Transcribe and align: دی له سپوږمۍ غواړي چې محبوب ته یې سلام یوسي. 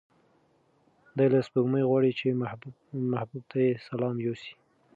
دی 1.17 1.27
له 1.33 1.39
سپوږمۍ 1.47 1.83
غواړي 1.89 2.11
چې 2.19 2.27
محبوب 3.13 3.43
ته 3.51 3.57
یې 3.65 3.71
سلام 3.87 4.15
یوسي. 4.25 4.53